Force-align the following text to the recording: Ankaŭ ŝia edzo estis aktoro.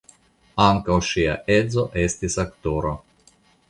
Ankaŭ 0.67 0.95
ŝia 1.09 1.37
edzo 1.59 1.87
estis 2.09 2.43
aktoro. 2.49 2.99